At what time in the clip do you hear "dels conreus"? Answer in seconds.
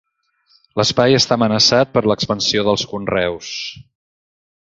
2.69-3.51